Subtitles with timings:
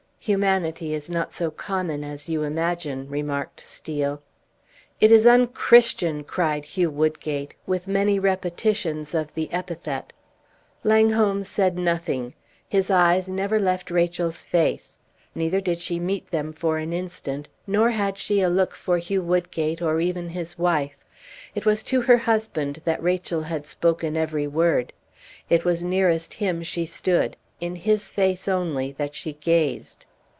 [0.23, 4.21] "Humanity is not so common as you imagine," remarked Steel.
[4.99, 10.13] "It is un Christian!" cried Hugh Woodgate, with many repetitions of the epithet.
[10.83, 12.35] Langholm said nothing.
[12.69, 14.99] His eyes never left Rachel's face.
[15.33, 19.23] Neither did she meet them for an instant, nor had she a look for Hugh
[19.23, 21.03] Woodgate or even for his wife.
[21.55, 24.93] It was to her husband that Rachel had spoken every word;
[25.49, 30.05] it was nearest him she stood, in his face only that she gazed.